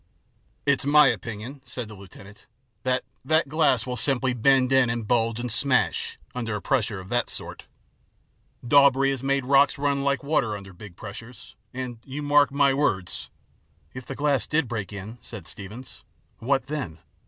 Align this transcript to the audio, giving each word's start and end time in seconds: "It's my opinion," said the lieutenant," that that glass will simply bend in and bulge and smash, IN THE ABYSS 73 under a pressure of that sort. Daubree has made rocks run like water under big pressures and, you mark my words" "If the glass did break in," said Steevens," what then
"It's 0.65 0.83
my 0.83 1.09
opinion," 1.09 1.61
said 1.63 1.87
the 1.87 1.93
lieutenant," 1.93 2.47
that 2.85 3.03
that 3.23 3.47
glass 3.47 3.85
will 3.85 3.95
simply 3.97 4.33
bend 4.33 4.71
in 4.71 4.89
and 4.89 5.07
bulge 5.07 5.39
and 5.39 5.51
smash, 5.51 6.17
IN 6.33 6.45
THE 6.45 6.53
ABYSS 6.53 6.55
73 6.55 6.55
under 6.55 6.55
a 6.55 6.59
pressure 6.63 6.99
of 7.01 7.09
that 7.09 7.29
sort. 7.29 7.65
Daubree 8.67 9.11
has 9.11 9.21
made 9.21 9.45
rocks 9.45 9.77
run 9.77 10.01
like 10.01 10.23
water 10.23 10.57
under 10.57 10.73
big 10.73 10.95
pressures 10.95 11.55
and, 11.71 11.99
you 12.03 12.23
mark 12.23 12.51
my 12.51 12.73
words" 12.73 13.29
"If 13.93 14.07
the 14.07 14.15
glass 14.15 14.47
did 14.47 14.67
break 14.67 14.91
in," 14.91 15.19
said 15.21 15.43
Steevens," 15.45 16.03
what 16.39 16.65
then 16.65 16.97